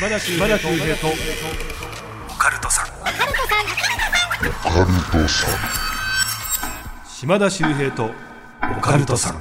[0.00, 0.48] 島田秀平
[0.96, 1.08] と。
[1.08, 2.86] オカルトさん。
[7.06, 8.10] 島田秀平と。
[8.78, 9.40] オカルトさん。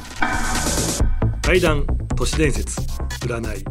[1.42, 1.86] 怪談
[2.18, 2.82] 都市伝説
[3.22, 3.64] 占い。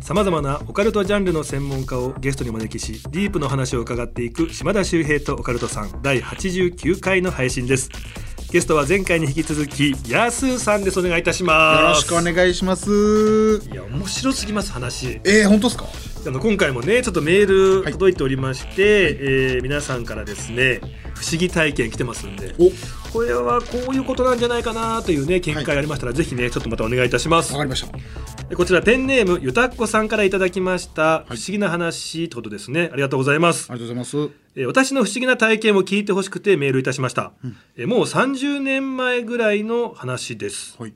[0.00, 6.02] さまざまなオカルトジャンルの専門家をゲストにお招きしディープの話を伺っていく島田秀平とオカルトさん。
[6.02, 7.88] 第89回の配信です
[8.52, 11.00] ゲストは前回に引き続きヤスーさんです。
[11.00, 11.80] お願いいたします。
[11.80, 12.90] よろしくお願いします。
[13.72, 15.22] いや面白すぎます話。
[15.24, 15.86] えー、本当ですか？
[16.26, 20.80] あの今回もねちょっとメール届いておりまして、えー皆さんからですね
[21.14, 22.70] 不思議体験来てますんでお、
[23.12, 27.52] これはこういうことなんじゃないかなというね見解ありましたら、ぜひねちょっとまたお願いいたします。
[27.52, 27.98] わかりました。
[28.50, 32.88] えこちらペンネームゆたっこさんからいただきました、不思議な話ってことですね。
[32.92, 33.70] ありがとうございます。
[33.70, 34.34] ありがとうございます。
[34.54, 37.32] えー私の不思議な体験を聞いてほしくてメールいたしました、
[37.76, 40.76] えーもう30年前ぐらいの話です。
[40.78, 40.94] はい。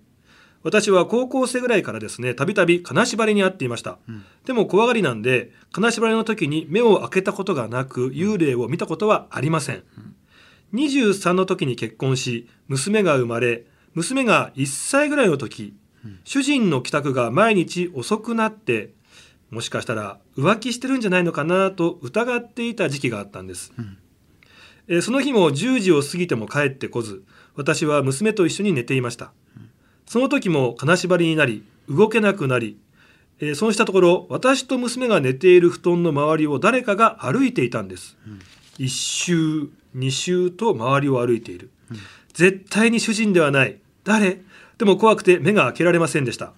[0.62, 3.98] 私は高校生ぐらいからですねたびたび金縛りにあっていました、
[4.47, 9.84] でも怖がりなんで金縛りの時に目を開けたことがなく幽霊を見たことはありません、
[10.75, 15.75] 23の時に結婚し娘が生まれ娘が1歳ぐらいの時、
[16.25, 18.92] 主人の帰宅が毎日遅くなって
[19.50, 23.72] もしかしたら浮気してるんじゃないのかなと疑っていた時期があったんです、
[24.89, 29.33] えーその日も10時を過ぎても帰ってこず私は娘と一緒に寝ていました、
[30.06, 32.78] その時も金縛りになり動けなくなり、
[33.41, 38.17] えーそうしたところ私と娘が寝ている布団の周りを誰かが歩いていたんです、
[38.78, 41.70] 一周二周と周りを歩いている、
[42.34, 43.80] 絶対に主人ではない。
[44.05, 44.42] 誰？
[44.78, 46.53] でも怖くて目が開けられませんでした、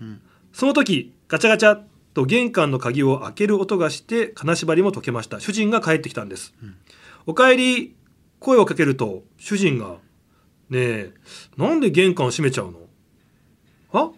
[0.53, 1.81] その時ガチャガチャ
[2.15, 5.39] と玄関の鍵を開ける音がして金縛りも解けました。
[5.39, 6.53] 主人が帰ってきたんです、
[7.27, 7.95] おかえり
[8.41, 9.99] 声をかけると主人が
[10.69, 11.13] 「ねえ
[11.57, 12.81] なんで玄関を閉めちゃうの?」
[13.93, 14.11] は？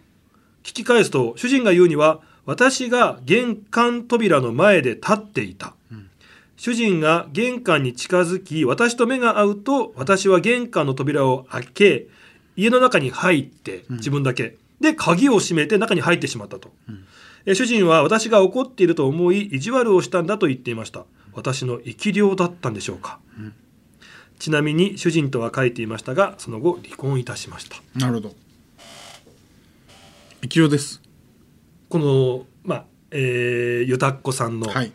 [0.63, 5.75] 聞き返すと主人が言うには私が玄関扉の前で立っていた、
[6.61, 12.07] 主人が玄関に近づき私と目が合うと私は玄関の扉を開け
[12.55, 16.69] 家の中に入って自分だけ、で鍵を閉めて中に入ってしまったと、
[17.47, 21.05] え主人は私が怒っていると思い意地悪をしたんだと言っていました。
[21.33, 23.19] 私の生き量だったんでしょうか、
[24.37, 27.77] ちなみに主人とは書いていましたがその後離婚いたしました。
[27.95, 28.35] なるほど。
[30.43, 31.01] 生き量です。
[31.89, 34.91] このまあえー、ゆたっこさんの、はい。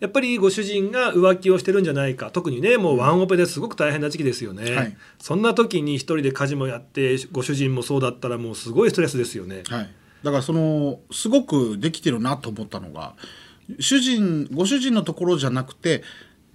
[0.00, 9.90] やっぱりご主人が浮気をしてるんじゃないか特にねもうワンオペですごく大変な時期ですよね、はいそんな時に一人で家事もやってご主人もそうだったらもうすごいストレスですよねはい。
[10.22, 13.14] だからそのすごくできてるなと思ったのが、
[13.80, 16.02] 主人ご主人のところじゃなくて。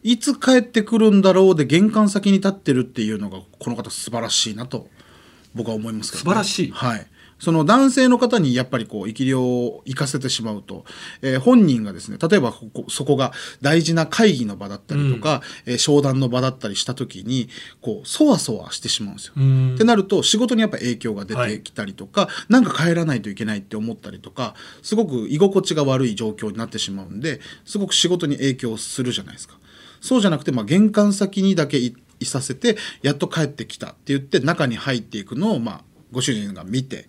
[0.03, 4.88] いつ帰ってくるんだろうで玄関先に立ってるっていうのがこの方素晴らしいなと
[5.53, 7.07] 僕は思いますけど、素晴らしいはい。
[7.41, 10.85] その男性の方にやっぱりこう生き量を生かせてしまうと、
[11.22, 17.50] えー本人がですね例えばここそこが大事な会議の場だったりとか、えー商談の場だったりした時に
[17.81, 19.34] こうそわそわしてしまうんですよ。
[19.41, 24.53] んってなると仕事にやっぱ影響が出てきたりとか、なんか帰らないといけないって思ったりとか
[24.84, 29.57] すごく居心地が悪い状況になってしまうんですごく仕事に影響するじゃないですか。
[30.01, 37.06] そうじゃなくて、まあ、玄関先にだけいいさせてやっと帰ってきたって言って中に入っていくのを、まあ、ご主人が見て。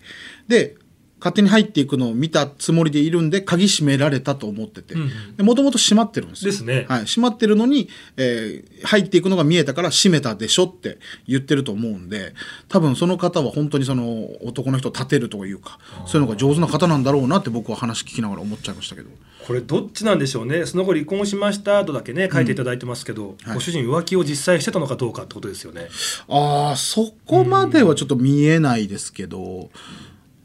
[0.47, 0.75] で
[1.23, 4.95] 勝手に入っていくのを見たつもりでいるんで鍵閉められたと思ってて。
[5.41, 6.51] もともと閉まってるんですよ。
[6.51, 6.85] ですね。
[6.89, 12.33] はい、閉まってるのに、えー入っていくのが見えたから閉めたでしょって言ってると思うんで
[12.67, 19.09] 多分その方は本当にその男の人を立てるというかそういうのが上手な方なんだろうなって僕は話聞きながら思っちゃいましたけど。
[19.45, 20.65] これどっちなんでしょうね。
[20.65, 23.55] その後離婚しましたとだけね書いていただいてますけど、はい。
[23.55, 25.89] ご主人浮気を実際してたのかどうかってことですよね。
[26.29, 29.69] ああそこまではちょっと見えないですけど、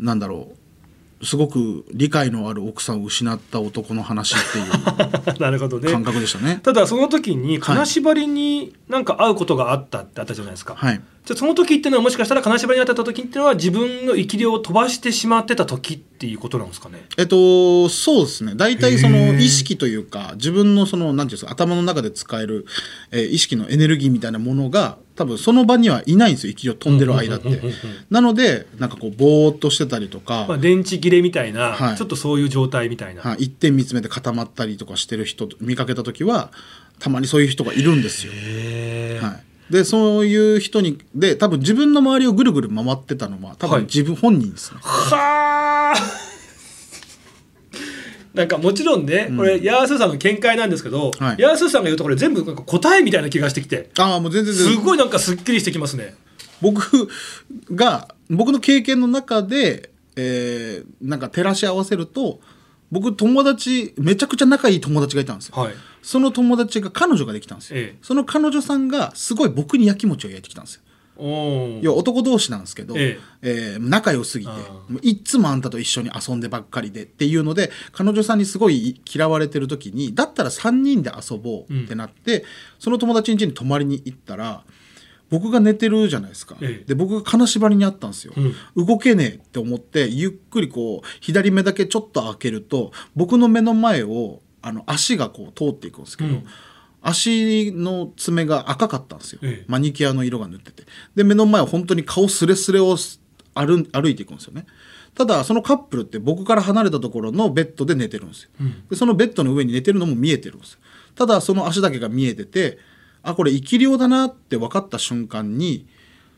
[0.01, 0.58] なんだろう
[1.23, 5.91] すごく理解のある奥さんを失った男の話っていう なるほどね。
[5.91, 6.61] 感覚でしたね。
[6.63, 17.05] ただその時に金縛りになんか会うことがあったってあったじゃないですか、はいじゃあその時っていうのはもしかしたら金縛りに当たった時っていうのは自分の生き量を飛ばしてしまってた時っていうことなんですかね？
[17.19, 18.55] えっと、そうですね。
[18.57, 19.37] 大体そへのー。
[19.37, 22.65] 意識というか自分のその何ていうんですか頭の中で使える、
[23.11, 26.55] えー意識のエネルギーみたいなものが多分その場にはいないんですよ。
[26.55, 27.61] 生き量飛んでる間って。
[28.09, 31.97] なのでなんかこうぼーっとしてたりとか、まあ、電池切れみたいな、はい。
[31.99, 36.51] ちょっとそういう状態みたいな、はい、一点見つめて固まったりとかしてる人見かけた時は
[37.01, 38.33] たまにそういう人がいるんですよ。
[38.33, 43.81] はい、でそういう人にで多分自分の周りをぐるぐる回ってたのは多はい。
[43.81, 44.79] 分自分本人ですね。
[44.83, 46.29] はあ。
[48.35, 51.37] なんかもちろんね、これヤースーさんの見解なんですけど、はい。
[51.43, 54.75] ヤースーさんが言うとこれ全部なんか答えみたいな気がしてきてああもう全然全然。
[54.77, 56.15] すごいなんかすっきりしてきますね。
[56.61, 57.09] 僕
[57.75, 62.41] が僕の経験の中で、えーなんか照らし合わせると
[62.91, 67.99] 僕友達めちゃくちゃ仲いい友達がいたんですよ、はいその友達が彼女ができたんですよ、ええ。
[68.03, 70.83] その彼女さんがすごい僕にやきもちを焼いてきたんですよ。
[71.19, 73.77] お要は男同士なんですけど、ええ。
[73.79, 74.53] ー仲良すぎて
[75.03, 82.45] いっつもあんたと一緒に遊んでばっかりでっていうので彼女さんにすごい嫌われてる時にだったら3人で遊ぼうってなって、
[82.79, 84.63] その友達ん家に泊まりに行ったら
[85.31, 86.85] 僕が寝てるじゃないですか、ええ。
[86.87, 88.33] で僕が金縛りにあったんですよ、
[88.77, 96.47] う動けねえって思ってゆっくりこう左目だけちょっと開けると僕の目の前をあの足がこう通っていくんですけど、うん。
[97.01, 99.65] 足の爪が赤かったんですよ、ええ。
[99.69, 100.85] マニキュアの色が塗ってて。
[101.15, 102.97] で目の前を本当に顔スレスレを
[103.55, 104.67] 歩歩いていくんですよね。
[105.15, 108.51] ただそのカップルって僕から離れたところのベッドで寝てるんですよ、
[108.89, 110.79] でそのベッドの上に寝てるのも見えてるんですよ。
[111.17, 112.79] ただその足だけが見えてて
[113.23, 115.87] あこれ生き量だなって分かった瞬間に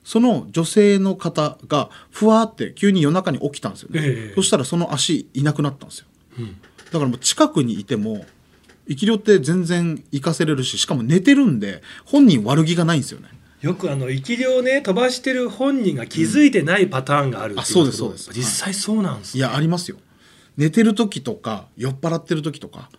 [0.03, 4.35] その女性の方がふわーって急に夜中に起きたんですよね、ええ。
[4.35, 6.07] そしたらその足いなくなったんですよ、
[6.93, 8.25] だからもう近くにいても
[8.89, 13.29] 生き量って全然活かせれるししかも寝てるんで本人悪気がないんですよね。
[13.61, 18.31] よくあの生き量ね飛ばしてる本人が気づいてないパターンがあるっていあそうですそうです。
[18.33, 19.99] 実際そうなんですいやありますよ。
[20.57, 22.91] 寝てる時とか酔っ払ってる時とか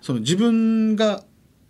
[0.00, 1.22] その自分が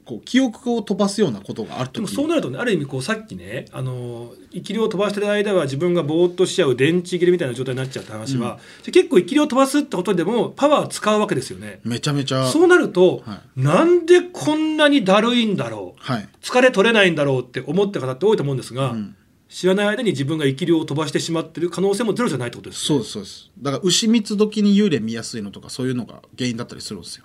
[0.06, 1.94] こう記憶を飛ばすようなことがある時。
[1.94, 11.80] でもそうなるとねある意味こうさっきねあの生き量を飛ばしてる間は自分がぼーっとしちゃう電池切れみたいな状態になっちゃうって話は、じゃあ結構生き量を飛ばすってことでもパワー使うわけですよね。
[11.84, 12.46] めちゃめちゃ。
[12.46, 16.00] そうなると、はなんでこんなにだるいんだろう。
[16.00, 16.28] はい。
[16.40, 19.16] 疲れ取れないんだろうって思った方って多いと思うんですが、ん。
[19.48, 23.22] 知らない間に自分が生き量を飛ばしてしまってる可能性もゼロじゃないってことですそうですそう。
[23.22, 27.24] ですだから牛蜜時に幽霊見やすいのとかそういうのが原因だったりするんですよ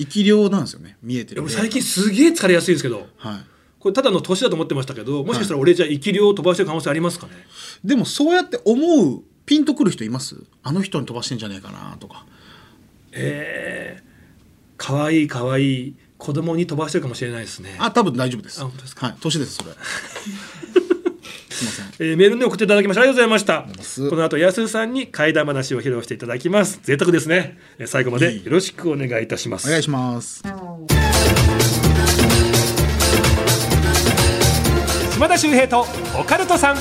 [0.00, 3.06] 生き量なんですよね見えてる俺最近すげえ疲れやすいんですけど。
[3.18, 3.40] はい。
[3.78, 7.32] これただの年だと思ってましたけどもしかしたら俺じゃあ生き量を飛ばしてる可能性ありますかね、
[7.82, 10.36] でもそうやって思うピンとくる人います？
[10.62, 12.26] あの人に飛ばしてんじゃねえかなとか。
[13.12, 14.04] えー、
[14.76, 17.76] かわいいかわいい子供に飛ばしてるかもしれないですね。
[17.78, 18.60] あ多分大丈夫です。
[18.60, 19.70] あ本当ですはい年ですそれ
[21.98, 24.10] えーメールで送っていただきましてありがとうございました。
[24.10, 26.80] この後安さんに怪談話を披露していただきます。
[26.82, 27.58] 贅沢ですね。
[27.78, 29.68] えー最後までよろしくお願いいたします。
[29.68, 30.42] お願いします。
[35.14, 35.84] 島田秀平と
[36.18, 36.76] オカルトさん。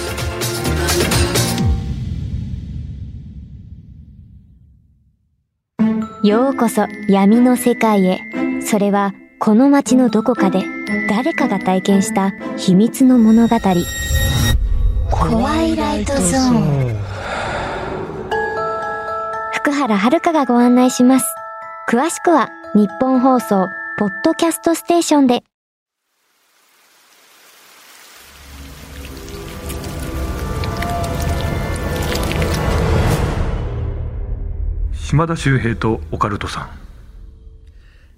[6.26, 8.20] ようこそ闇の世界へ。
[8.62, 10.64] それはこの街のどこかで
[11.10, 13.56] 誰かが体験した秘密の物語。
[15.12, 16.96] 怖いライトゾーン。
[19.54, 21.26] 福原遥がご案内します。
[21.90, 23.68] 詳しくは日本放送
[23.98, 25.44] ポッドキャストステーションで。
[34.94, 36.70] 島田秀平とオカルトさん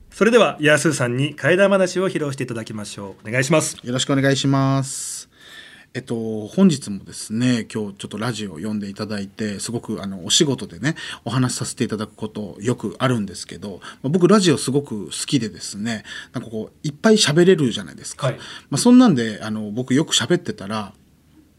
[0.10, 5.21] それでは安さんに怪談話を披露していただきましょうお願いしますよろしくお願いします。
[5.94, 10.96] えっと、本日もですね、今日ちょっとラジオを読んでいただいて、すごくあの、お仕事でね、
[11.26, 18.28] お話しさせていただくことよくあるんですけど、まあ僕ラジオすごく好きでですね、なんかこう、いっぱい喋れるじゃないですか。
[18.28, 18.38] はい
[18.70, 20.94] まあそんなんで、あの、僕よく喋ってたら、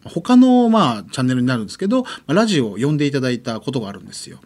[0.04, 4.38] 他のまあチャンネルになるんですけど、まあラジオを呼んでいただいたことがあるんですよ。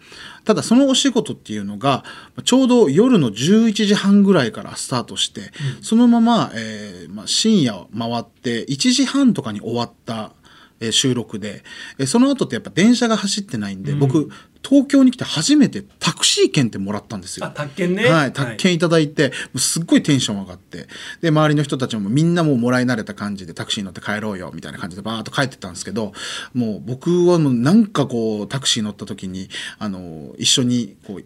[0.45, 2.05] ただそのお仕事っていうのが
[2.45, 5.53] ちょうど夜の11時半ぐらいからスタートして、
[5.83, 10.33] そのまま、えーまあ、深夜を回って1時半とかに終わった、
[10.81, 11.63] えー収録で、
[11.99, 14.29] えーその後ってやっぱ電車が走ってないんで、僕
[14.69, 17.47] 東京に来て初めてタクシー券ってもらったんですよ。
[17.47, 18.09] あ宅建ね。
[18.09, 20.89] はい、宅建いただいて、もうすっごいテンション上がって、
[21.21, 26.13] で、周りの人たちもみんなもうもらい慣れた感じでタクシーに乗って帰ろうよ、みたいな感じでバーッと帰ってったんですけど、
[26.53, 31.23] もう僕はもうなんかこう、タクシー乗った時に、あの、一緒にこう、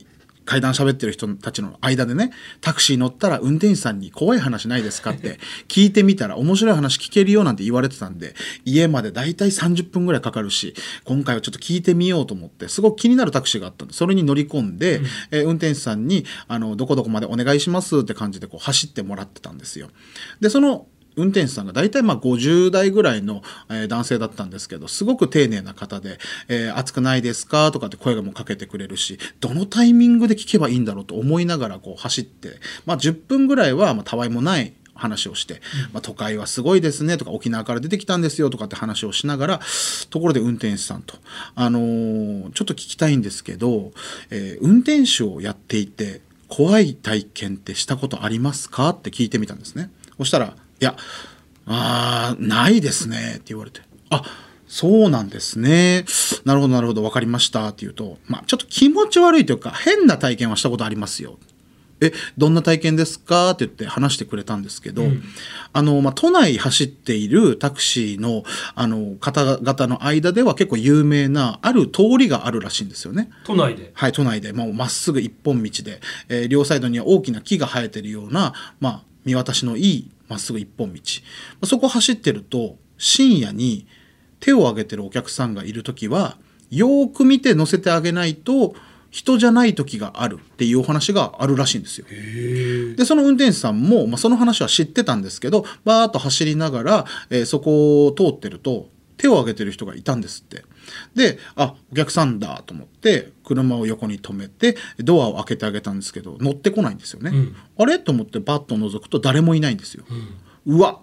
[0.50, 5.38] 階段喋ってる人たちの間でね、タクシー乗ったら運転手さんに怖い話ないですかって
[5.68, 19.88] 聞いてみたら面白い話聞けるよなんて言われてたんで、家までだいたい30分ぐらいかかるし、今回はちょっと聞いてみようと思って、すごく気になるタクシーがあったんで、それに乗り込んで、えー運転手さんに、あの、どこどこまでお願いしますって感じでこう走ってもらってたんですよ。
[20.40, 31.04] で、その、運転手さんが大体まあ50代ぐらいの、えー男性だったんですけどすごく丁寧な方で「えー暑くないですか?」とかって声がもうかけてくれるしどのタイミングで聞けばいいんだろう？
[31.04, 35.62] と思いながらこう走って、まあ、10分ぐらいはまあたわいもない話をして、
[35.94, 39.60] まあ、都会はすごいですねとか沖縄から出てきたんですよとかって話をしながら
[40.10, 41.16] ところで運転手さんと、
[41.54, 43.92] あのーちょっと聞きたいんですけど、
[44.28, 48.90] えー運転手をやっていて怖い体験ってしたことありますか？
[48.90, 49.90] って聞いてみたんですね。
[50.18, 50.96] そしたら、いや、
[51.66, 54.22] あーないですねって言われて、あ
[54.66, 56.04] そうなんですね。
[56.44, 61.38] なるほど、なるほど、分かりましたって言うと、まあ、ちょっと気持ち悪いというか、変な体験はしたことありますよ。
[62.00, 63.50] え、どんな体験ですか？
[63.50, 65.22] って言って話してくれたんですけど、うん
[65.72, 68.42] あの、まあ、都内走っているタクシーの、
[68.74, 73.28] あの、方々の間では結構有名な、ある通りがあるらしいんですよね。
[73.44, 73.90] 都内で？
[73.92, 81.00] はい、都内で、もうまっすぐ一本道で、えー両サイドには大きな木が生えてるような、まあ、見渡しのいいまっすぐ一本道。
[81.00, 83.86] まあそこ走ってると、深夜に
[84.38, 86.38] 手を挙げてるお客さんがいるときは、
[86.70, 88.74] よーく見て乗せてあげないと、
[89.10, 92.06] 人じゃない時があるっていうお話があるらしいんですよ。
[92.96, 100.62] でその運転手さんも、まあ、その話は知ってたんですけどバーッと走りながら、えーそこを通ってると手を挙げてる人がいたんですって
[101.14, 107.56] であお客さんだと思って車を横に止めてドアを開けてあげたんですけど乗ってこないんですよね、うん。
[107.78, 107.98] あれ？
[107.98, 110.04] と思ってバッと覗くと誰もいないんですよ、
[110.66, 111.00] うわ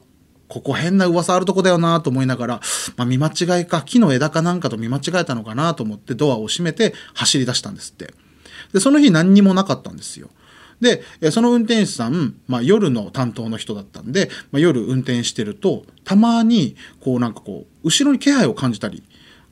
[0.48, 2.62] ここ変な噂あるとこだよなと思いながら、
[2.96, 8.13] まあ、見間違いか木の枝かなんかと見間違えたのかなと思ってドアを閉めて走り出したんですって。
[8.74, 10.29] でその日何にもなかったんですよ。
[10.79, 19.03] でえその運転手さん、まあ、夜の担当の人だったんで、まあ、夜運転してるとたまにこうなんかこう後ろに気配を感じたり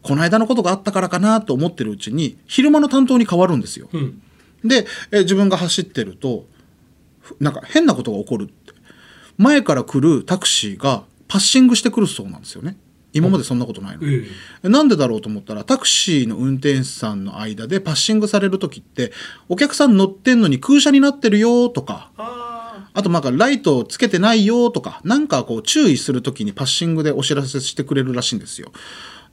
[0.06, 3.90] この間のことがあったからかなと思ってるうちに昼間の担当に変わるんですよ。
[3.92, 4.22] うん。
[4.64, 6.46] で、え自分が走ってると
[7.20, 8.54] ふなんか変なことが起こるって。
[9.38, 12.78] 前から来るタクシーがパッシングしてくるそうなんですよね。
[13.14, 14.28] 今までそんなことないのに、え
[14.64, 19.14] えなんでだろうと思ったらタクシーの運転手さんの間でパッシングされる時って
[19.48, 28.72] お客さん乗ってんのに空車になってるよとかああとなんかライトつけてないよとかなんかこう注意する時にパッシングでお知らせしてくれるらしいんですよ。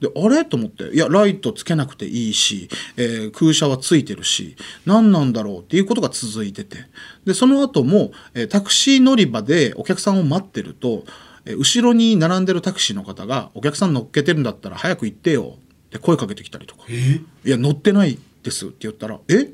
[0.02, 0.44] であれ？
[0.44, 0.90] と思って。
[0.92, 6.76] いやライトつけなくていいし、えー空車はついてるし何なんだろうっていうことが続いてて。
[7.25, 11.04] でその後も、えータクシー乗り場でお客さんを待ってると、
[11.47, 15.54] えー後ろに並んでるタクシーの方が「お客さん乗っけてるんだったら早く行ってよ」
[15.87, 16.82] って声かけてきたりとか。
[16.88, 17.21] え？
[17.44, 18.66] いや乗ってないです。
[18.66, 19.50] って言ったら「え？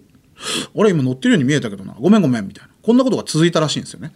[0.78, 1.94] あれ今乗ってるように見えたけどな。
[2.00, 2.70] ごめんごめん」みたいな。
[2.80, 4.12] こんなことが続いたらしいんですよね。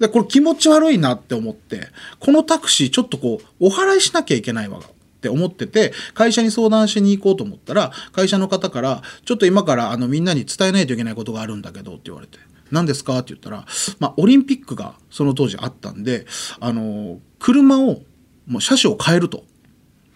[0.00, 4.80] でこれ気持ち悪いなって思ってこのタクシーちょっとこうお払いしなきゃいけないわ
[5.18, 12.38] って思ってて会社に相談しに行こうと思ったら会社の方から「ちょっと今からあのみんなに伝えないといけないことがあるんだけど」って言われて
[12.70, 13.66] 「何ですか?」って言ったら、
[13.98, 16.24] まあ、オリンピックがその当時あったんで
[16.60, 18.02] あの車を
[18.46, 19.44] もう車種を変えると。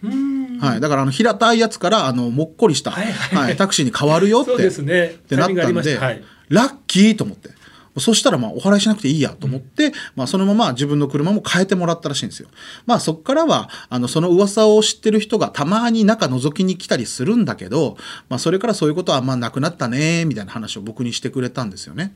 [0.03, 0.57] うん。
[0.59, 3.47] はい、だからあの平たいやつからあのもっこりした、はいはい。
[3.47, 4.81] はいタクシーに変わるよって。
[4.81, 5.05] ね。
[5.05, 6.05] ってなったんで、りました。
[6.05, 6.23] はい。
[6.49, 7.49] ラッキーと思って
[7.97, 12.49] そしたらまあお払いしなくていいやと思って、まあ、そのまま自分の車も変えてもらったらしいんですよ。
[12.85, 17.97] まあそこからはあのその噂を知ってる人がたまに中覗きに来たりするんだけど、
[18.29, 22.15] まあ、それからそういうことはあんまなくなったねみたいな話を僕にしてくれたんですよね。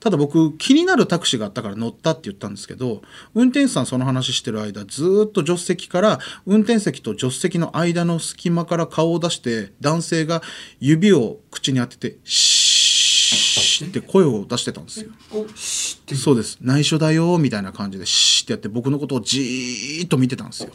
[0.00, 3.00] ただ僕気になるタクシーがあったから乗ったって言ったんですけど
[3.34, 10.42] 運転手さんその話してる間ずーっと助手席から運転席と助手席の間の隙間から顔を出して男性が
[10.80, 15.10] 指を口に当てて「シー」って声を出してたんですよ。
[16.14, 20.70] そうです内緒だよみたいな感じでシーってやって僕のことをじーっと見てたんですよ。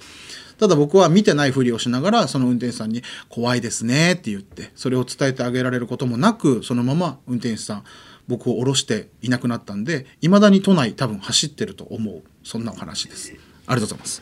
[0.58, 7.84] ただ僕は見てないふりをしながらその運転手さんに「怖いですね」って言ってそれを伝えてあげられることもなくそのまま運転手さん
[8.28, 13.34] 僕を降ろしていなくなったんでいまだに都内多分走ってると思うそんなお話です。
[13.68, 14.22] ありがとうございます。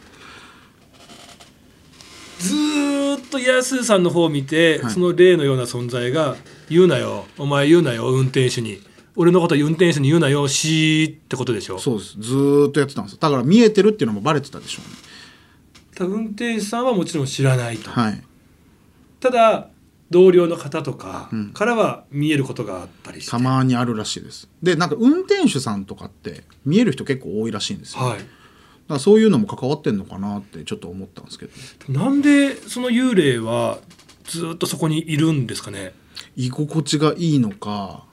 [2.39, 6.35] ずーっとヤスーさんの方を見て、はいその例のような存在が
[6.69, 7.25] 「言うなよ。
[7.37, 8.81] お前言うなよ運転手に。
[9.15, 11.79] 俺のこと運転手に言うなよしー」ってことでしょ？
[11.79, 12.19] そうです。
[12.19, 14.95] ずーっとやってたんですだから見えてるっていうのもバレてたでしょうね。
[15.95, 18.23] ただ運転手さんはもちろん知らないと、はい。
[19.19, 19.69] ただ
[20.11, 21.49] 同僚の方とかうん。
[21.51, 24.47] からは見えることがあったりして、たまにあるらしいです。
[24.61, 28.03] でなんか運転手さんとかって見える人結構多いらしいんですよ。
[28.03, 28.19] はい。
[28.19, 28.27] だか
[28.89, 31.51] らそういうのも関わってんのかなってちょっと思ったんですけど。
[31.91, 33.79] なんでその幽霊は
[34.25, 35.93] ずーっとそこにいるんですかね？
[36.37, 38.05] 居心地がいいのか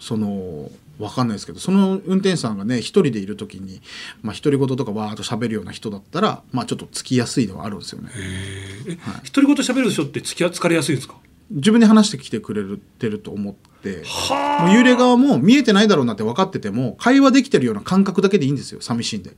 [0.00, 3.80] そのわかんないですけどその運転手さんがね一人でいる時に
[4.22, 8.10] まあ独り言とかわーっと喋るような人だったらまあちょっとつきやすいのはあるんですよね。
[8.16, 8.98] え
[9.32, 11.14] 独り言喋る人って付き合疲れやすいんですか？
[11.50, 12.62] 自分で話してきてくれ
[12.98, 19.30] てると思ってはもう幽霊側も見えてないだろうなって分かってても会話できてるような感覚だけでいいんですよ寂しいんで。
[19.30, 19.36] だ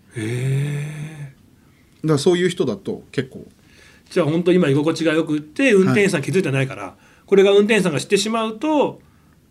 [2.09, 3.47] からそういう人だと結構。
[4.09, 6.97] じゃあ本当今居心地がよくって運転手さん気づいてないから、
[7.31, 9.01] これが運転手さんが知ってしまうと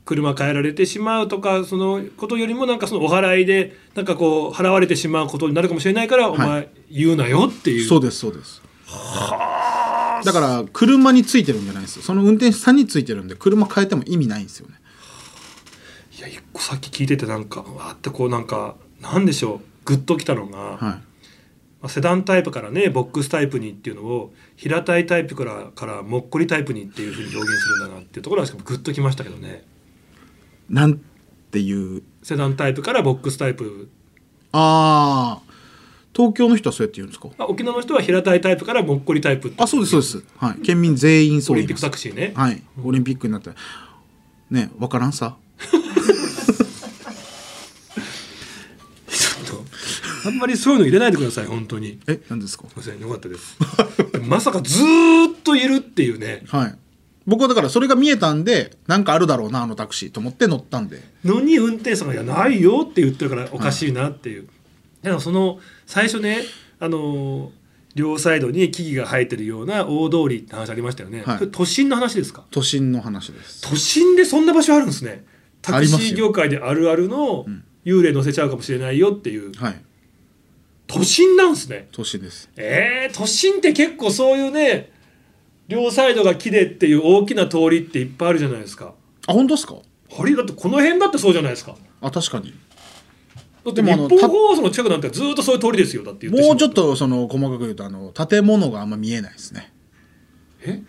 [0.03, 7.87] 車変えられてしまうとかそのことよりもなんかそのお払いでなんかこう払われてしまうことになるかもしれないから、お前言うなよっていう。
[7.87, 8.61] そうですそうです。
[10.25, 12.01] だから車についてるんじゃないんですよ。
[12.01, 14.75] その運転手さんについてるんで車変えても意味ないんですよね。
[16.17, 19.85] いや一個さっき聞いててなんかわーってこうなんかなんでしょう。
[19.85, 21.08] グッときたのが、はい
[21.81, 29.63] まあセダンタイプからねボックスタイプにっていうのを平たいタイプからからもっこりタイプにっていうふうに表現するんだなっていうところはしかもグッときましたけどね。
[30.69, 30.99] なん
[31.51, 32.03] ていう？
[32.21, 33.89] セダンタイプからボックスタイプ。
[34.51, 35.49] ああ
[36.13, 37.29] 東京の人はそうやって言うんですか？
[37.37, 40.23] まあ沖縄の人は平たいタイプからもっこりタイプってあそうですそうです。
[40.37, 40.61] はい。
[40.61, 42.61] 県民全員そうオリンピックタクシーね、はい。
[42.83, 43.51] オリンピックになって。
[44.49, 45.37] ねわからんさ
[50.25, 51.99] あんまりそういうの入れないでください本当に。
[52.07, 52.65] え何ですか？
[52.69, 53.57] すいませんよかったです。
[54.27, 56.43] まさかずーっといるっていうね。
[56.47, 56.75] はい。
[57.27, 61.03] 僕はだからそれが見えたんでなんかあるだろうなあのタクシーと思って乗ったんで。
[61.23, 64.47] のに運転手さんが「いやないよ」って言ってるからおかしいなっていう、
[65.03, 66.43] でもその最初ね
[66.79, 67.51] あの
[67.93, 71.47] 両サイドに木々が生えてるような大通りって話ありましたよね、はい。
[71.51, 72.45] 都心の話ですか？
[72.49, 73.61] 都心の話です。
[73.61, 75.23] 都心でそんな場所あるんですね。
[75.61, 77.45] タクシー業界であるあるの
[77.85, 79.51] 幽霊乗せちゃうかもしれないよっていう。
[79.53, 79.81] はい
[80.91, 81.87] 都心なんですね。
[81.91, 82.49] 都心です。
[82.57, 84.91] えー、都心って結構そういうね
[85.67, 88.95] 両サイドが木でっていう大きな通りっていっぱいあるじゃないですか。
[89.27, 89.75] あ本当ですか？
[90.19, 91.75] あれだってこの辺だってそうじゃないですか。
[92.01, 92.53] あ確かに。
[93.63, 99.71] だって日本放送の近くなんてずっとそういう通りですよだってもうちょっとその細かく言うとあの建物があんま見えないですね。
[100.63, 100.81] え？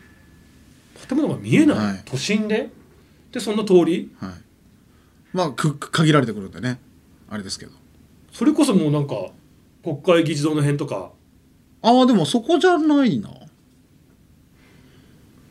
[1.08, 2.02] 建物が見えない、はい。
[2.06, 2.70] 都心で？
[3.32, 4.10] でそんな通り？
[4.18, 4.32] はい。
[5.34, 6.80] まあくく限られてくるんでね。
[7.28, 7.72] あれですけど。
[8.32, 9.14] それこそもうなんか
[9.82, 11.12] 国会議事堂の辺とか。
[11.82, 13.30] ああでもそこじゃないな。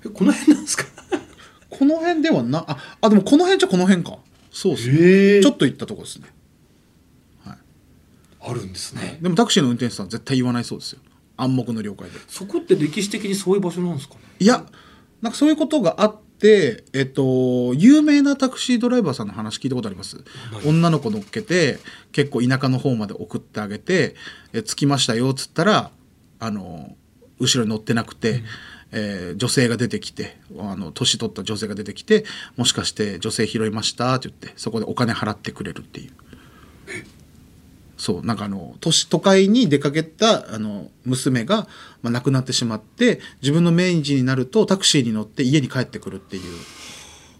[0.05, 0.85] えこの辺なんですか？
[1.69, 4.17] この辺ではなああでもこの辺じゃこの辺か。
[4.51, 4.95] そうっすね、
[5.37, 6.27] えちょっと行ったとこですね。
[8.41, 9.19] あるんですね。
[9.21, 10.99] でもタクシーの運転手さん絶対言わないそうですよ。
[11.37, 12.17] 暗黙の了解で。
[12.27, 14.21] そこって歴史的にそういう場所なんですかね？
[14.39, 14.65] いや
[15.21, 20.17] なんかそういうことがあってえっと有名なタクシードライバーさんの話聞いたことあります？
[20.65, 21.77] 女の子乗っけて
[22.11, 24.15] 結構田舎の方まで送ってあげて
[24.53, 25.91] 「え着きましたよ」っつったら
[26.39, 26.95] あの
[27.39, 28.43] 後ろに乗ってなくて、
[28.91, 32.25] えー女性が出てきてあの年取った女性が出てきて
[32.57, 36.11] 「もしかして女性拾いました?」って言ってそこでお金払ってくれるっていう。
[37.99, 41.67] そうなんかあの都市都会に出かけたあの娘が、
[42.01, 46.43] まあ、亡くなってしまって自分の命日になるとタクシーに乗って家に帰ってくるっていう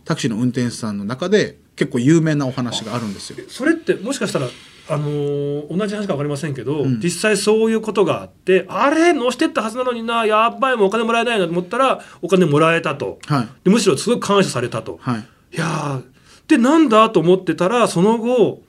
[0.04, 3.46] タクシーの運転手さんの中で結構有名なお話があるんですよ。
[3.48, 4.48] それってもしかしたら
[4.90, 7.00] あのー同じ話か分かりませんけど、ん。
[7.00, 13.20] 実際そういうことがあってあれ乗してったはずなのになやっばいもうお金もらえないなと思ったらお金もらえたと。
[13.28, 13.48] はい。
[13.64, 15.56] でむしろすごい感謝されたと、はい。
[15.56, 16.04] いやー
[16.50, 18.62] でなんだと思ってたらその後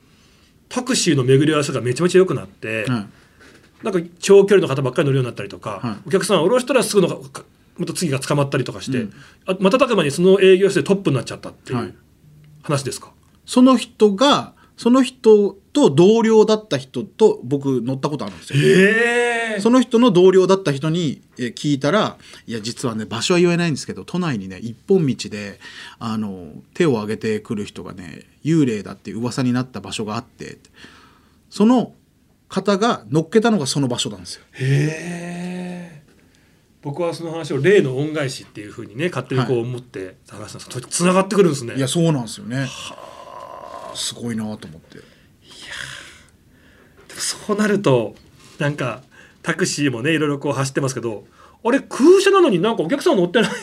[0.70, 3.06] タクシーの巡り合わせがめちゃめちゃ良くなって、はい。
[3.84, 6.08] なんか長距離の方ばっかり乗るようになったりとか、はい。
[6.08, 7.22] お客さん降ろしたらすぐの
[7.76, 9.12] また次が捕まったりとかして、うん。
[9.46, 11.86] あ瞬く間にその営業室でトップになっちゃったっていはい。
[11.86, 11.94] う
[12.62, 13.12] 話ですか、
[13.46, 18.60] その人がその人と同僚だった人と僕乗ったことあるんですよ。
[18.62, 19.60] ええ。
[19.60, 25.58] その人の同僚だった人にえー聞いたら「いや実はね場所は言えないんですけど都内にね一本道で
[25.98, 30.58] あの手を挙げてくる人がね幽霊だって噂になった場所があって
[31.50, 31.94] その
[32.48, 34.44] 方が乗っけたのがその場所なんですよ。
[34.52, 36.02] へえ
[36.82, 42.66] 僕はその話を例の恩返しっていうふうにね勝手にこう思って話したんですけど、つながってくるんですねいやそうなんですよね。
[43.94, 44.98] すごいなと思って。
[44.98, 45.04] で
[47.14, 48.14] もそうなると
[48.58, 49.02] なんか
[49.42, 51.24] タクシーもねいろいろこう走ってますけど
[51.62, 53.54] あれ空車なのになんかお客さん乗ってないっ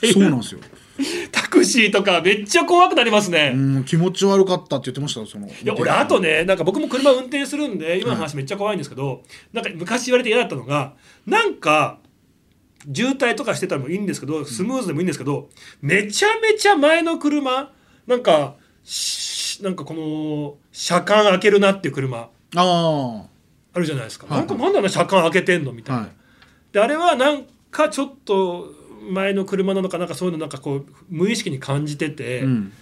[0.00, 0.60] ていうそうなんですよ。
[1.54, 5.46] タクシーとかめっちゃ怖くなりますね、うん気持ち悪かったって言ってましたよその。
[5.46, 10.94] いいや俺あとねなんか僕も車運転するんで今の話めっちゃ怖いんですけど、なんか昔言われて嫌だったのが
[11.26, 11.98] なんか
[12.92, 15.48] 渋滞とかしてたらもいいんですけどスムーズでもいいんですけど、
[15.80, 17.70] めちゃめちゃ前の車
[18.06, 22.28] なんかしなんかこの車間開けるなっていう車。
[22.56, 23.26] あ
[23.76, 24.38] あるじゃないですか、はい。
[24.38, 26.10] なんかなんであんな車間開けてんのみたいな、はい。
[26.72, 28.72] であれはなんかちょっと
[29.10, 32.44] 前の車なのかなんかそういうのなんかこう無意識に感じてて、あ。
[32.44, 32.72] うん。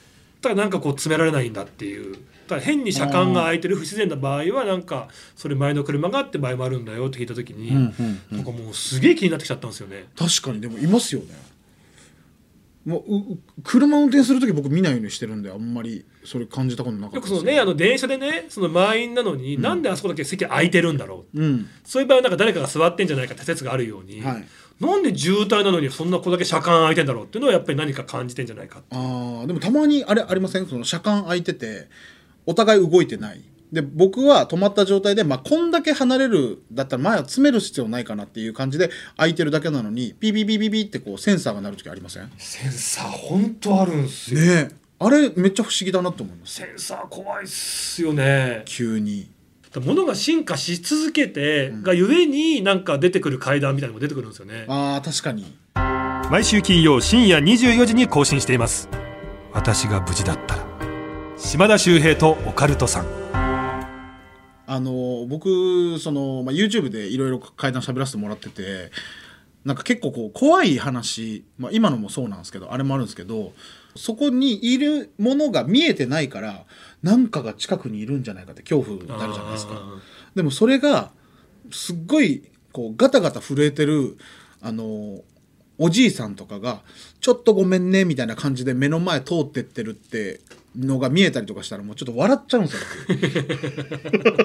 [0.40, 2.14] だからなんかこう詰められないんだっていう。
[2.14, 8.37] だから変に車間が空いてる不自然な場合はなんかそれ前の車があって場合もあるんだよって聞いた時に、うんうんうん。
[8.38, 10.06] なんかもうすげえ気になってきちゃったんですよね。
[10.16, 11.52] 確かにでもいますよね。
[12.85, 21.40] もううう車運転する時僕見ないようにしてるんであんまりそれ感じたことなかったですよくそのねあの電車でねその満員なのに、なんであそこだけ席空いてるんだろう。
[21.40, 21.68] うん。
[21.85, 24.48] そういう場合はなんか誰かが座ってんじゃないかって説があるように、はい
[24.83, 30.66] なんで渋滞なのにそんな子だけ車間空いてんだろうっていうのはやっぱり何か感じてんじゃないかってあーでもたまにあれありません？
[30.66, 31.88] その車間空いてて
[32.47, 33.40] お互い動いてない。
[33.73, 42.25] で僕は止まった状態で、まあ、こんだけ離れるだったら前は詰める必要ないかなっていう感じで空いてるだけなのにピーピーピーピーピーってこうセンサーが鳴る時ありません？
[42.25, 44.71] ねセンサー本当あるんすよ、え。
[44.99, 46.57] あれめっちゃ不思議だなと思います。
[46.57, 48.62] センサー怖いっすよね。
[48.66, 49.31] 急に
[49.80, 55.56] ものが進化し続けてがゆえになんか出てくる怪談みたいなのも出てくるんですよね、あー確かに。
[56.30, 58.88] 毎週金曜深夜24時に更新しています。
[59.52, 60.66] 私が無事だったら。
[61.37, 63.22] 島田秀平とオカルトさん。
[64.66, 68.90] あの僕その、まあ、YouTube でいろいろ階段喋らせてもらってて
[69.64, 73.52] なんか結構こう怖い話、まあ、今のもそうなんですけどあれもあるんですけど
[73.96, 76.64] そこにいるものが見えてないから
[77.03, 79.75] 何かが近くにいるんじゃないかって恐怖になるじゃないですか。
[80.35, 81.11] でもそれが
[81.71, 84.17] すっごいこうガタガタ震えてる
[84.61, 85.23] あの
[85.79, 86.83] おじいさんとかが
[87.21, 90.41] 「ちょっとごめんね」みたいな感じで目の前通ってってるって
[90.77, 92.83] のが見えたりとかしたらもうちょっと笑っちゃうんですよ。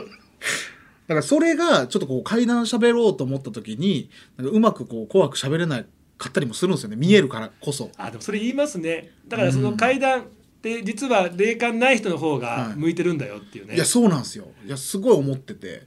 [1.07, 5.85] だからそれがちょっとこう階段喋ろうと思った時になんかうまくこう怖く喋れない
[6.17, 7.91] かったりもするんですよね見えるからこそ。
[7.97, 10.23] あでもそれ言いますねだからその階段っ
[10.75, 14.47] て実は霊感ない人の方が向いてるんだよっていうね、いやそうなんですよ。
[14.65, 15.83] いやすごい思ってて。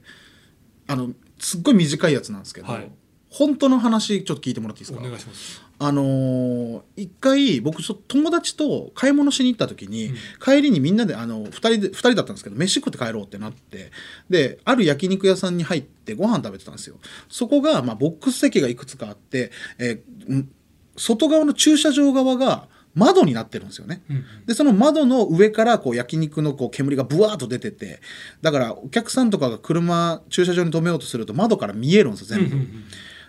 [0.87, 2.91] あのすっごい短いやつなんですけど、はい。
[3.29, 4.99] 本当の話ちょっと聞いてもらっていいですか？
[4.99, 5.61] お願いします。
[5.79, 10.11] あのー一回僕ちょっと友達と買い物しに行った時に、
[10.43, 13.91] 帰りにみんなであの2人で二人だったんですけど飯食って帰ろうってなって
[14.29, 16.97] である焼肉屋さんに入ってご飯食べてたんですよ。
[17.29, 20.49] そこが、まあ、ボックス席がいくつかあって、えーん
[20.97, 27.99] 外側の駐車場側が窓になってるんですよね、うんでその窓の上からこう焼肉のこう煙がブワーッと出てて
[28.41, 32.55] だからお客さんとかが車駐車場に止めようとすると窓から見えるんですよ全部、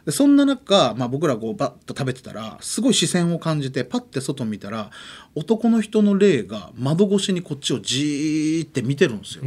[0.06, 4.90] でそんな中、まあ、僕らこうバッと食べてたらすごい視線を感じてパッて外見たら
[5.34, 9.44] 男の人の霊が窓越しにこっちをじーって見てるんですよ、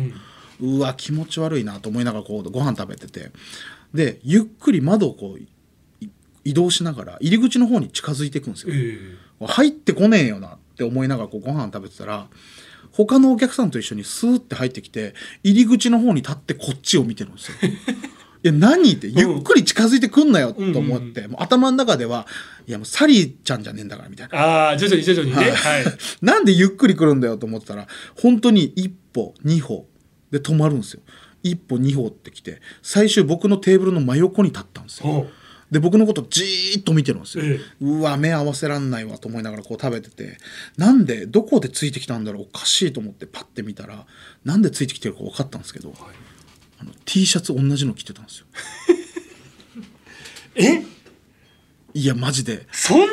[0.62, 3.32] うわ気持ち悪いなと思いながらこうご飯食べてて。
[3.94, 5.48] でゆっくり窓をこうい
[6.44, 12.28] 移動しながら入り口の方に近づいていくんですよ、え入ってこねえよなって思いながらこうご飯食べてたら
[12.92, 17.58] 他のお客さんと一緒にスーって入ってきて入り口の方に立ってこっちを見てるんですよ。
[18.44, 22.28] いや何ってゆっくり近づいてくんなよと思って、もう頭の中では
[22.68, 24.40] いやもうサリーちゃんじゃねえんだからみたいな。
[24.40, 25.86] ああ徐々に徐々にねはい、
[26.22, 29.88] なんでゆっくり来るんだよと思ってたら本当に一歩二歩
[30.30, 31.02] で止まるんですよ。
[31.42, 35.28] 一歩二歩って来て最終僕のテーブルの真横に立ったんですよ。
[35.72, 37.60] で僕のことじーっと見てるんですよ、ええ。
[37.82, 40.38] うわ目合わせらんないわと思いながらこう食べてて。
[40.78, 42.44] なんでどこでついてきたんだろう。
[42.44, 44.06] おかしいと思ってパッて見たら
[44.44, 45.94] なんでついてきてるか分かったんですけど、
[46.80, 48.46] あの T シャツ同じの着てたんですよ。
[50.56, 50.84] え？
[51.94, 52.68] いやマジで。
[52.72, 53.06] そんな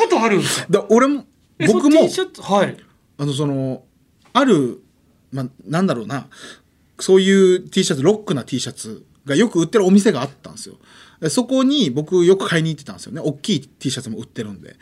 [0.00, 0.66] ことあるんですか？
[0.70, 1.24] だ俺も
[1.66, 2.76] 僕もはい。
[3.18, 3.84] あのその
[4.32, 4.82] ある、
[5.30, 6.26] まあ、なんだろうな。
[6.98, 10.76] そういう T シャツロックな T シャツがよく売ってるお店があったんですよ。
[11.20, 13.20] でそこに僕よく買いに行ってたんですよね。
[13.20, 14.76] 大きい T シャツも売ってるんで。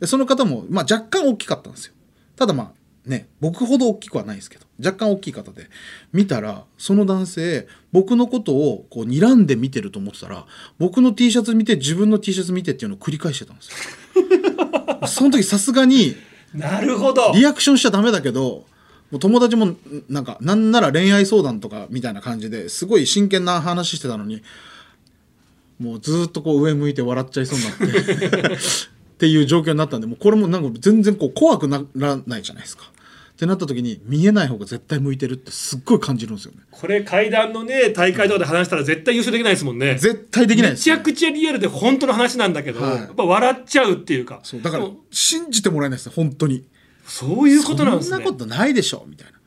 [0.00, 1.94] でその方も、まあ、若干大きかったんですよ。
[2.36, 5.68] ただまあね僕ほど大きくはないですけど若干大きい方で
[6.12, 10.44] 見たらその男性僕のことをこう睨んで見てると思ってたら
[10.78, 13.68] 僕の T シャツ見て自分の T シャツ見てっていうのを繰り返してたんです
[15.00, 15.06] よ。
[15.08, 16.16] その時さすがに
[16.52, 17.32] なるほど。
[17.34, 18.66] リアクションしちゃダメだけど
[19.10, 19.76] もう友達もん
[20.08, 24.42] なんかなんなら恋愛相談とかみたいな感じですごい真剣な話してたのに
[25.78, 28.58] もうずーっとこう上向いて笑っちゃいそうになってっ
[29.18, 32.84] ていう状況になったんでもうこれもなんか全然こう怖くならないじゃないですか。
[32.84, 36.60] ってなった時に見えない方が絶対向いてるってすっごい感じるんですよね。
[36.70, 46.64] これ階段のね大会とかで話したら絶対優勝できないですもんね絶対できないです、めちゃくちゃリアルで本当の話なんだけど、はいやっぱ笑っちゃうっていうかそうだから信じてもらえないですよ本当に。
[47.06, 48.16] そういうことなんですね。
[48.16, 49.38] そんなことないでしょみたいな。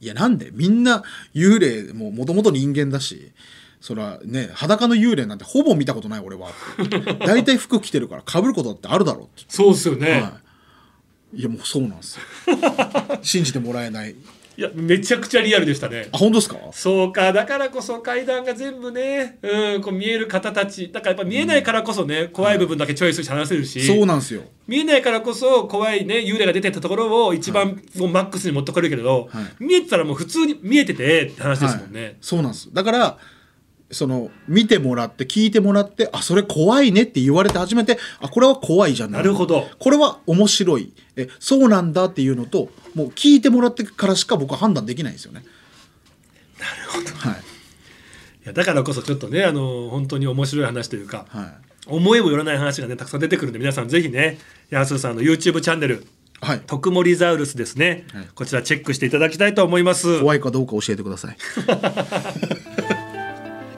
[0.00, 1.02] いやなんでみんな
[1.34, 3.32] 幽霊ももともと人間だし
[3.80, 6.50] そらね裸の幽霊なんてほぼ見たことない俺は。
[7.26, 9.44] 大体服着てるから被ることだってあるだろうって。
[9.48, 10.40] そうですよね、は
[11.34, 12.22] い、いやもうそうなんですよ。
[13.22, 14.14] 信じてもらえない
[14.58, 16.08] い、やめちゃくちゃリアルでしたね。
[16.10, 16.56] あ本当ですか？
[16.72, 20.90] そうかだからこそ階段が全部ね、うん、こう見える方たち。
[20.90, 24.42] だからやっぱ見えないからこそね、怖い部分だけチョイスして話せるし、そうなんですよ。
[24.66, 29.64] 見えないからこそ怖いね幽霊が出てったところを一番もうマックスに持ってこれるけれど、はい。
[29.64, 32.74] 見えてたらもう普通に見えててって話ですもんね、はい、そうなんです。
[32.74, 33.18] だから
[33.90, 39.66] その見てもらって聞いてもらってあそれ怖いねって言われて初めてあこれは怖いじゃんなるほど。
[39.78, 40.92] これは面白い。
[41.16, 45.42] えそうなんだっていうのともう聞いてもらってからしか僕は判断できないんですよね。
[46.58, 47.30] なるほど。
[47.30, 47.40] はい。
[47.40, 47.42] い
[48.44, 51.68] やだからこそちょっとねあの本当に面白い話というか、はい。
[51.86, 56.06] 思いもよらない話がねたくさん出てくるんで皆さんぜひね安田さんの YouTube チャンネル
[56.40, 58.28] はい「特盛ザウルス」ですね、はい。
[58.34, 60.20] こちらチェックしていただきたいと思います。
[60.20, 61.36] 怖いかどうか教えてください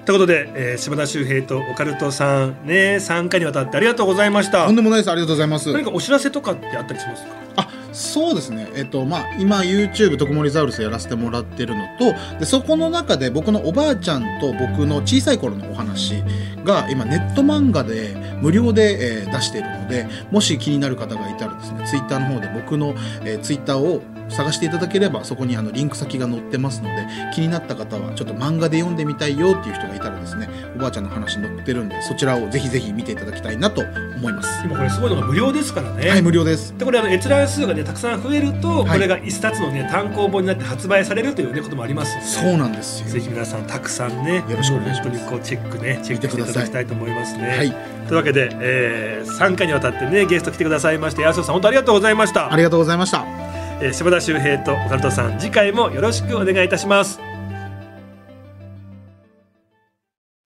[0.05, 4.67] ということで、えー島田秀平とオカルトさんね3回にわたってありがとうございました。
[4.67, 5.11] とんでもないです。
[5.11, 5.73] ありがとうございます。
[5.73, 7.31] 何かお知らせとかってあったりしますか？
[7.57, 16.23] あそうですね、えっとまあ、今 YouTube 特盛ザウルスやらせてもらってるのとでそこの中で僕のおばあちゃんと僕の小さい頃のお話
[16.65, 34.65] が今ネット漫画で無料で、えー出しているのでもし気になる方がいたらですね Twitter の方で僕の、えー、Twitter を探していただければそこにあのリンク先が載ってますので気になった方はちょっと漫画で読んでみたいよっていう人がいたらですねおばあちゃんの話載ってるんでそちらをぜひぜひ見ていただきたいなと思います。
[34.65, 36.09] 今これすごいのが無料ですからね。
[36.09, 36.77] はい無料です。
[36.77, 38.89] でこれあの閲覧数がねたくさん増えると、はい。
[38.89, 42.41] これが一冊のね単行本になって発売されるというねこともあります。
[42.41, 43.09] そうなんですよ。
[43.09, 45.27] ぜひ皆さんたくさんねよろしくお願いします。
[45.29, 47.49] こうチェックねチェックしていただきたいと思いますね。
[47.49, 47.71] はい。
[48.07, 52.53] というわけで、えー、3回にわたってねゲスト来てくださいまして安尾さん本当ありがとうございました。
[52.53, 52.57] あ。
[52.61, 53.50] りがとうございました
[53.83, 57.19] えー、島田秀平とオカルトさん次回もよろしくお願いいたします。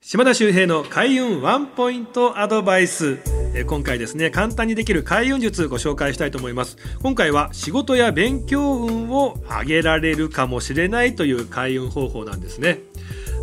[0.00, 3.18] 島田秀平の開運ワンポイントアドバイス、
[3.56, 6.76] え今回ですね簡単にできる開運術ご紹介したいと思います。
[7.02, 12.78] 今回は仕事や勉強運を上げられるかもしれないという開運方法なんですね。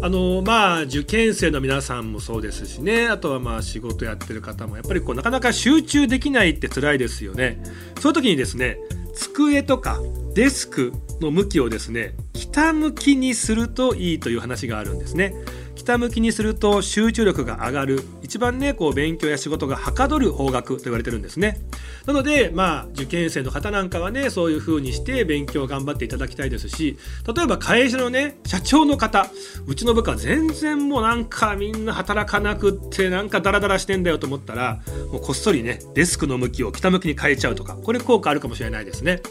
[0.04, 3.08] あのまあ受験生の皆さんもそうですしね。
[3.08, 7.62] あとはまあ仕事やってる方もやっぱりこうなかなか集中できないって辛いですよね。
[8.00, 8.80] そういう時にですね
[9.14, 10.00] 机とか
[10.34, 15.36] デスクの向きをですね北向きにするといいという話があるんですね。
[15.76, 18.04] 北向きにすると集中力が上がる。
[18.24, 21.60] 一番ねこう勉強や仕事がはかどる方角と言われてるんですね。
[22.06, 26.98] なのでまあ受験生の方なんかはねそういう風にして勉強を頑張っていただきたいですし
[27.36, 29.28] 例えば会社のね社長の方
[29.68, 39.22] うちの部下全然もうなんかみんな働かなくってなんかダラダラしてんだよと思ったらもうこっそりねデスクの向きを北向きに変えちゃうとかこれ効果あるかもしれないですね。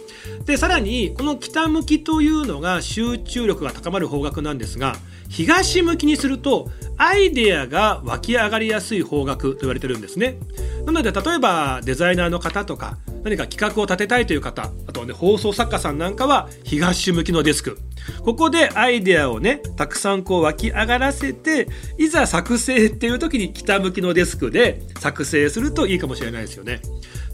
[0.44, 4.96] でさらにこの北向きというのが集中力が高まる方角なんですが
[5.30, 10.38] 東向きにするとアイデアが湧き上がりやすい方角と言われてるんですね。
[10.84, 17.78] なので例えばデザイナーの方とか何か企画を立てたいという方あとはね放送作家さんなんかは東向きのデスク。
[18.24, 26.80] ここでアイデアをねたくさんこう湧き上がらせていざ作成っていう時に北向きのデスクで作成するといいかもしれないですよね。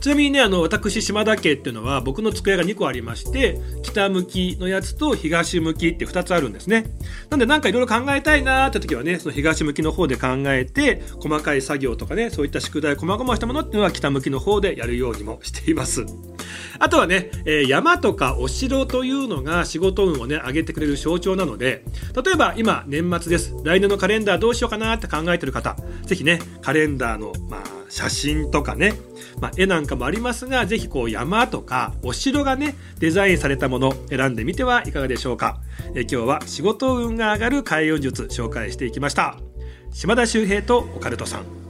[0.00, 6.86] ちなみにねあの私島田家っていうのは僕の机が2個ありまして北向きのやつと東向きって2つあるんですね。
[7.30, 16.04] なんでなんかいろいろ考えたいなーって時はねその東向きの方で考えて細かい作業とかねそういった宿題細々したものっていうのは北向きの方でやるようにもしています。
[16.78, 21.84] あとはね、えー山とかお城というのが仕事運をね上げてくれる象徴なので
[22.14, 23.54] 例えば今年末です。
[23.64, 28.94] 来年のカレンダーどうしようかなって考えてる方ぜひねカレンダーの、まあ、写真とかね、
[29.40, 35.60] まあ、絵なんかもありますがぜひこう山とかお城がねデザインされたもの選んでみてはいかがでしょうか、
[35.94, 39.38] えー今日は仕事運が上がる開運術紹介していきました。
[39.92, 41.65] 島田秀平とオカルトさん。